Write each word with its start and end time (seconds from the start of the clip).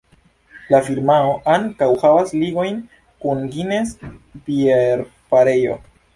La 0.73 0.77
firmao 0.85 1.35
ankaŭ 1.55 1.89
havas 2.05 2.33
ligojn 2.45 2.81
kun 3.27 3.45
Guinness 3.53 3.95
Bierfarejo. 4.49 5.81